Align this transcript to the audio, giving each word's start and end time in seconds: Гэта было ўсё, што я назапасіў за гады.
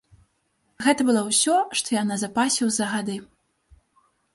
Гэта 0.85 1.01
было 1.11 1.21
ўсё, 1.29 1.57
што 1.83 1.87
я 2.01 2.05
назапасіў 2.15 2.67
за 2.79 2.93
гады. 2.97 3.23